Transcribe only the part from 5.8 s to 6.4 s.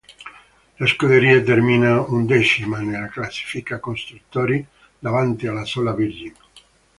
Virgin.